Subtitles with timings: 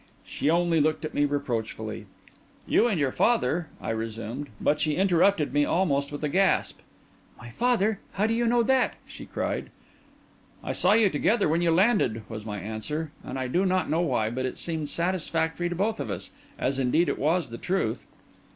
[0.25, 2.07] She only looked at me reproachfully.
[2.65, 6.79] "You and your father—" I resumed; but she interrupted me almost with a gasp.
[7.37, 7.99] "My father!
[8.13, 9.69] How do you know that?" she cried.
[10.63, 14.01] "I saw you together when you landed," was my answer; and I do not know
[14.01, 18.07] why, but it seemed satisfactory to both of us, as indeed it was the truth.